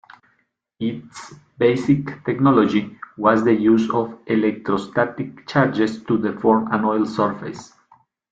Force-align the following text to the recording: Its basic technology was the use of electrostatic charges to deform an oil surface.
Its 0.79 1.31
basic 1.59 2.25
technology 2.25 2.97
was 3.17 3.43
the 3.43 3.53
use 3.53 3.87
of 3.91 4.17
electrostatic 4.25 5.45
charges 5.47 6.01
to 6.05 6.17
deform 6.17 6.65
an 6.73 6.83
oil 6.85 7.05
surface. 7.05 7.71